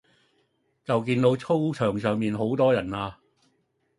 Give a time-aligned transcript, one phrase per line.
[0.83, 3.19] 就見到操場上面有好多人呀